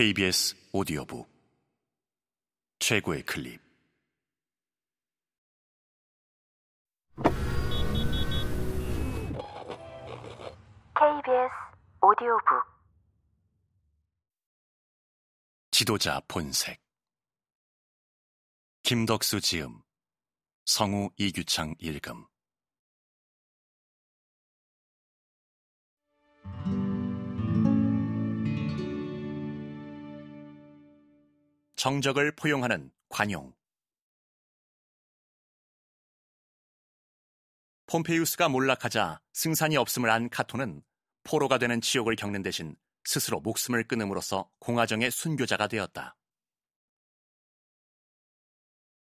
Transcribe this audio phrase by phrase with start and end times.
[0.00, 1.28] KBS 오디오북.
[2.78, 3.60] 최고의 클립.
[10.94, 11.52] KBS
[12.00, 12.64] 오디오북.
[15.70, 16.80] 지도자 본색.
[18.82, 19.82] 김덕수 지음.
[20.64, 22.29] 성우 이규창 읽음
[31.80, 33.54] 정적을 포용하는 관용
[37.86, 40.82] 폼페이우스가 몰락하자 승산이 없음을 안 카토는
[41.22, 46.18] 포로가 되는 지옥을 겪는 대신 스스로 목숨을 끊음으로써 공화정의 순교자가 되었다.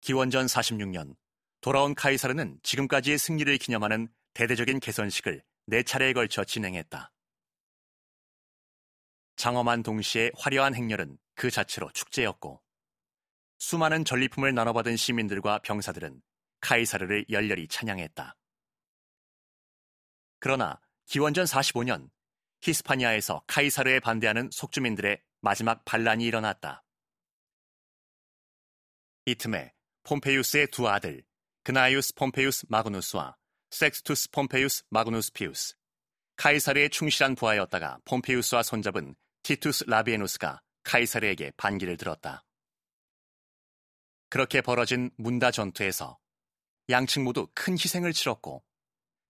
[0.00, 1.14] 기원전 46년
[1.60, 7.12] 돌아온 카이사르는 지금까지의 승리를 기념하는 대대적인 개선식을 네 차례에 걸쳐 진행했다.
[9.36, 12.60] 장엄한 동시에 화려한 행렬은 그 자체로 축제였고
[13.58, 16.20] 수많은 전리품을 나눠받은 시민들과 병사들은
[16.60, 18.36] 카이사르를 열렬히 찬양했다.
[20.40, 22.10] 그러나 기원전 45년
[22.62, 26.82] 히스파니아에서 카이사르에 반대하는 속주민들의 마지막 반란이 일어났다.
[29.26, 29.72] 이 틈에
[30.04, 31.24] 폼페이우스의 두 아들
[31.62, 33.36] 그나이우스 폼페이우스 마그누스와
[33.70, 35.74] 섹스투스 폼페이우스 마그누스 피우스
[36.36, 42.44] 카이사르의 충실한 부하였다가 폼페이우스와 손잡은 티투스 라비에누스가 카이사르에게 반기를 들었다.
[44.28, 46.18] 그렇게 벌어진 문다 전투에서
[46.88, 48.64] 양측 모두 큰 희생을 치렀고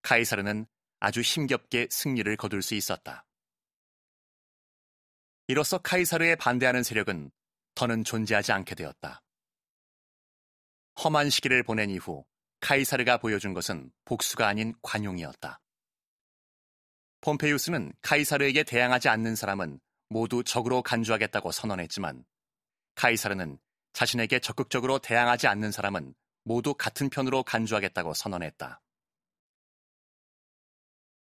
[0.02, 0.66] 카이사르는
[1.00, 3.26] 아주 힘겹게 승리를 거둘 수 있었다.
[5.48, 7.30] 이로써 카이사르에 반대하는 세력은
[7.74, 9.22] 더는 존재하지 않게 되었다.
[11.02, 12.26] 험한 시기를 보낸 이후
[12.60, 15.60] 카이사르가 보여준 것은 복수가 아닌 관용이었다.
[17.22, 22.24] 폼페이우스는 카이사르에게 대항하지 않는 사람은 모두 적으로 간주하겠다고 선언했지만
[22.94, 23.58] 카이사르는
[23.92, 28.80] 자신에게 적극적으로 대항하지 않는 사람은 모두 같은 편으로 간주하겠다고 선언했다.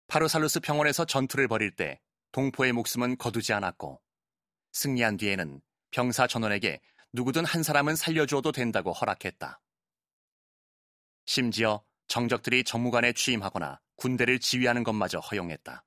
[0.09, 2.01] 파르살루스 평원에서 전투를 벌일 때
[2.33, 4.01] 동포의 목숨은 거두지 않았고
[4.73, 5.61] 승리한 뒤에는
[5.91, 6.81] 병사 전원에게
[7.13, 9.61] 누구든 한 사람은 살려주어도 된다고 허락했다.
[11.27, 15.85] 심지어 정적들이 정무관에 취임하거나 군대를 지휘하는 것마저 허용했다.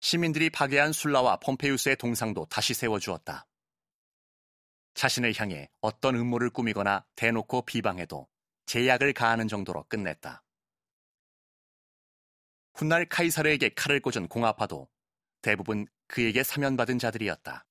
[0.00, 3.46] 시민들이 파괴한 술라와 폼페이우스의 동상도 다시 세워주었다.
[4.94, 8.26] 자신을 향해 어떤 음모를 꾸미거나 대놓고 비방해도
[8.66, 10.42] 제약을 가하는 정도로 끝냈다.
[12.74, 14.88] 훗날 카이사르에게 칼을 꽂은 공화파도
[15.42, 17.66] 대부분 그에게 사면받은 자들이었다.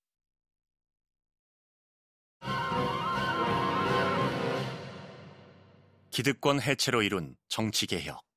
[6.12, 8.29] 기득권 해체로 이룬 정치 개혁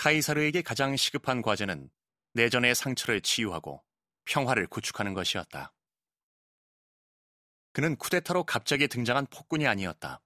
[0.00, 1.90] 카이사르에게 가장 시급한 과제는
[2.32, 3.84] 내전의 상처를 치유하고
[4.24, 5.74] 평화를 구축하는 것이었다.
[7.72, 10.22] 그는 쿠데타로 갑자기 등장한 폭군이 아니었다.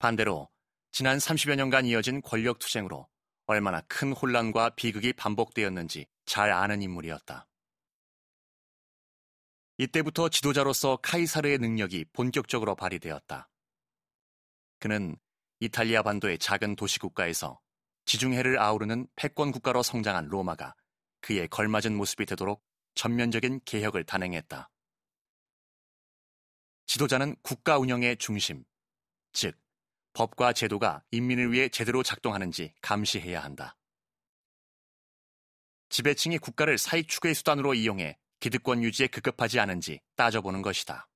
[0.00, 0.50] 반대로
[0.90, 3.08] 지난 30여 년간 이어진 권력 투쟁으로
[3.46, 7.46] 얼마나 큰 혼란과 비극이 반복되었는지 잘 아는 인물이었다.
[9.78, 13.48] 이때부터 지도자로서 카이사르의 능력이 본격적으로 발휘되었다.
[14.80, 15.16] 그는
[15.60, 17.60] 이탈리아 반도의 작은 도시 국가에서
[18.10, 20.74] 지중해를 아우르는 패권 국가로 성장한 로마가
[21.20, 22.60] 그에 걸맞은 모습이 되도록
[22.96, 24.68] 전면적인 개혁을 단행했다.
[26.86, 28.64] 지도자는 국가 운영의 중심,
[29.32, 29.56] 즉,
[30.12, 33.76] 법과 제도가 인민을 위해 제대로 작동하는지 감시해야 한다.
[35.90, 41.08] 지배층이 국가를 사익 추구의 수단으로 이용해 기득권 유지에 급급하지 않은지 따져보는 것이다.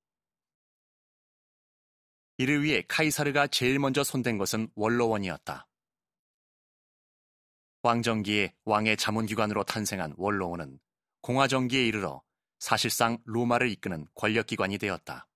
[2.39, 5.67] 이를 위해 카이사르가 제일 먼저 손댄 것은 원로원이었다.
[7.85, 10.81] 왕정기에 왕의 자문기관으로 탄생한 원로원은
[11.21, 12.23] 공화정기에 이르러
[12.59, 15.29] 사실상 로마를 이끄는 권력기관이 되었다.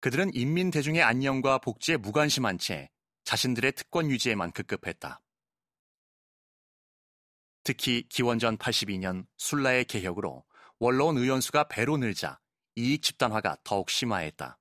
[0.00, 2.90] 그들은 인민 대중의 안녕과 복지에 무관심한 채
[3.24, 5.22] 자신들의 특권 유지에만 급급했다.
[7.62, 10.44] 특히 기원전 82년 술라의 개혁으로
[10.78, 12.38] 원로원 의원수가 배로 늘자
[12.76, 14.58] 이익 집단화가 더욱 심화했다.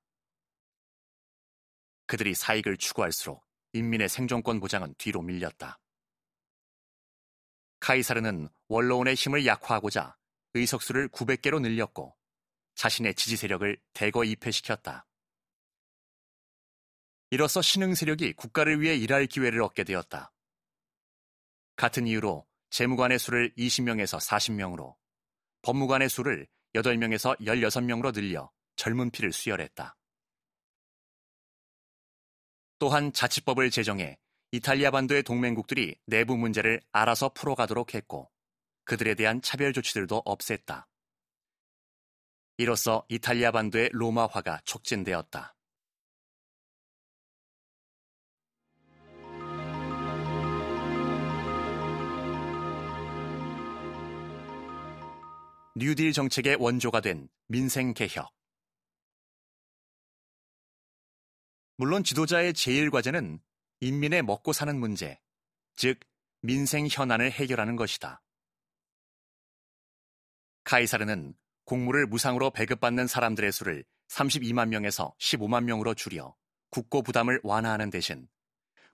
[2.06, 3.44] 그들이 사익을 추구할수록
[3.74, 5.80] 인민의 생존권 보장은 뒤로 밀렸다.
[7.80, 10.16] 카이사르는 원로원의 힘을 약화하고자
[10.54, 12.16] 의석수를 900개로 늘렸고
[12.76, 15.06] 자신의 지지 세력을 대거 입회시켰다.
[17.32, 20.32] 이로써 신흥 세력이 국가를 위해 일할 기회를 얻게 되었다.
[21.76, 24.96] 같은 이유로 재무관의 수를 20명에서 40명으로,
[25.64, 29.96] 법무관의 수를 8명에서 16명으로 늘려 젊은 피를 수혈했다.
[32.84, 34.18] 또한 자치법을 제정해
[34.52, 38.30] 이탈리아 반도의 동맹국들이 내부 문제를 알아서 풀어가도록 했고
[38.84, 40.84] 그들에 대한 차별 조치들도 없앴다.
[42.58, 45.56] 이로써 이탈리아 반도의 로마화가 촉진되었다.
[55.76, 58.33] 뉴딜 정책의 원조가 된 민생 개혁.
[61.76, 63.40] 물론 지도자의 제일 과제는
[63.80, 65.20] 인민의 먹고 사는 문제,
[65.76, 66.00] 즉
[66.42, 68.22] 민생 현안을 해결하는 것이다.
[70.64, 71.34] 카이사르는
[71.66, 76.36] 공무를 무상으로 배급받는 사람들의 수를 32만 명에서 15만 명으로 줄여
[76.70, 78.28] 국고 부담을 완화하는 대신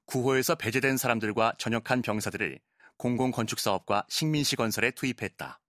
[0.05, 2.59] 구호에서 배제된 사람들과 전역한 병사들을
[2.97, 5.61] 공공건축 사업과 식민시 건설에 투입했다.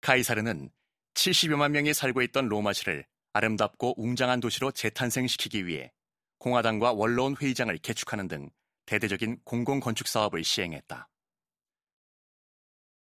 [0.00, 0.70] 카이사르는
[1.14, 3.06] 70여만 명이 살고 있던 로마시를
[3.36, 5.92] 아름답고 웅장한 도시로 재탄생시키기 위해
[6.38, 8.50] 공회당과 원로원 회의장을 개축하는 등
[8.86, 11.08] 대대적인 공공건축 사업을 시행했다.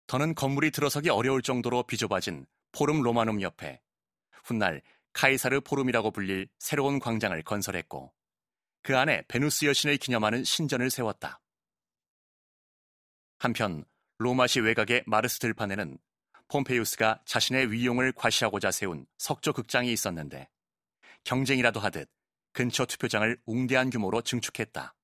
[0.08, 3.82] 더는 건물이 들어서기 어려울 정도로 비좁아진 포름 로마눔 옆에
[4.44, 4.82] 훗날
[5.14, 8.12] 카이사르 포름이라고 불릴 새로운 광장을 건설했고
[8.82, 11.40] 그 안에 베누스 여신을 기념하는 신전을 세웠다.
[13.38, 13.86] 한편
[14.18, 15.98] 로마시 외곽의 마르스 들판에는
[16.50, 20.50] 폼페이우스가 자신의 위용을 과시하고자 세운 석조 극장이 있었는데
[21.24, 22.10] 경쟁이라도 하듯
[22.52, 24.96] 근처 투표장을 웅대한 규모로 증축했다.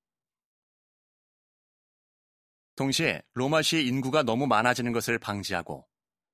[2.76, 5.86] 동시에 로마시의 인구가 너무 많아지는 것을 방지하고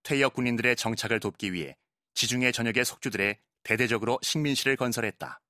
[0.03, 1.76] 퇴역 군인들의 정착을 돕기 위해
[2.14, 5.41] 지중해 전역의 속주들에 대대적으로 식민시를 건설했다.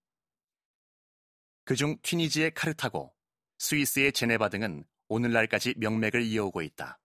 [1.64, 3.14] 그중 튀니지의 카르타고,
[3.58, 6.98] 스위스의 제네바 등은 오늘날까지 명맥을 이어오고 있다.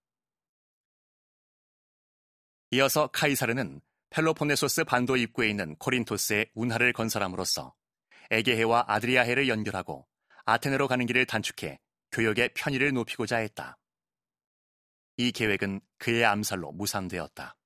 [2.74, 3.82] 이어서 카이사르는
[4.12, 7.76] 펠로폰네소스 반도 입구에 있는 코린토스의 운하를 건설함으로써
[8.30, 10.08] 에게해와 아드리아해를 연결하고
[10.46, 11.82] 아테네로 가는 길을 단축해
[12.14, 13.78] 교역의 편의를 높이고자 했다.
[15.18, 17.58] 이 계획은 그의 암살로 무산되었다.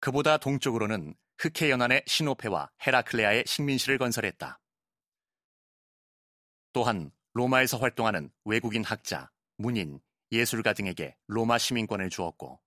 [0.00, 4.60] 그보다 동쪽으로는 흑해 연안의 시노페와 헤라클레아의 식민시를 건설했다.
[6.72, 10.00] 또한 로마에서 활동하는 외국인 학자, 문인,
[10.32, 12.60] 예술가 등에게 로마 시민권을 주었고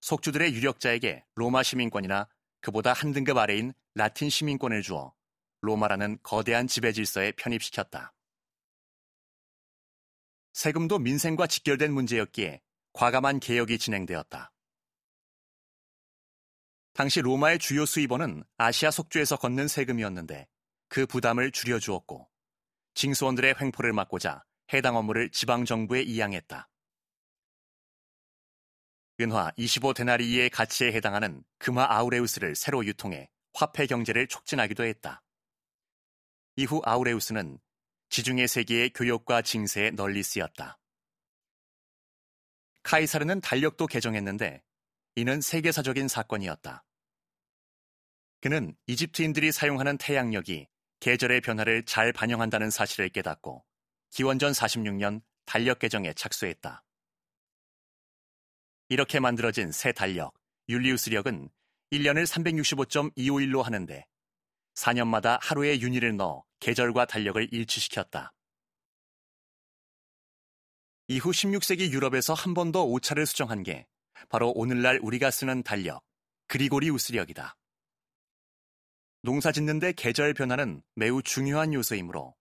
[0.00, 2.28] 속주들의 유력자에게 로마 시민권이나
[2.60, 5.14] 그보다 한 등급 아래인 라틴 시민권을 주어
[5.60, 8.14] 로마라는 거대한 지배 질서에 편입시켰다.
[10.52, 12.62] 세금도 민생과 직결된 문제였기에
[12.94, 14.52] 과감한 개혁이 진행되었다.
[16.94, 20.48] 당시 로마의 주요 수입원은 아시아 속주에서 걷는 세금이었는데
[20.88, 22.26] 그 부담을 줄여주었고
[22.94, 26.70] 징수원들의 횡포를 막고자 해당 업무를 지방 정부에 이양했다.
[29.18, 35.22] 은화 25데나리의 가치에 해당하는 금화 아우레우스를 새로 유통해 화폐 경제를 촉진하기도 했다.
[36.56, 37.58] 이후 아우레우스는
[38.10, 40.78] 지중해 세계의 교역과 징세에 널리 쓰였다.
[42.82, 44.62] 카이사르는 달력도 개정했는데
[45.16, 46.84] 이는 세계사적인 사건이었다.
[48.42, 50.68] 그는 이집트인들이 사용하는 태양력이
[51.00, 53.64] 계절의 변화를 잘 반영한다는 사실을 깨닫고
[54.10, 56.85] 기원전 46년 달력 개정에 착수했다.
[58.88, 60.34] 이렇게 만들어진 새 달력,
[60.68, 61.48] 율리우스력은
[61.92, 64.06] 1년을 365.251로 하는데
[64.74, 68.32] 4년마다 하루의 윤희를 넣어 계절과 달력을 일치시켰다.
[71.08, 73.86] 이후 16세기 유럽에서 한 번 더 오차를 수정한 게
[74.28, 76.02] 바로 오늘날 우리가 쓰는 달력,
[76.48, 77.56] 그리고리우스력이다.
[79.22, 82.34] 농사 짓는데 계절 변화는 매우 중요한 요소이므로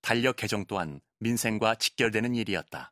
[0.00, 2.91] 달력 개정 또한 민생과 직결되는 일이었다.